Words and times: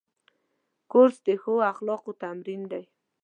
کورس 0.91 1.17
د 1.27 1.29
ښو 1.41 1.53
اخلاقو 1.71 2.11
تمرین 2.21 2.61
دی. 2.71 2.83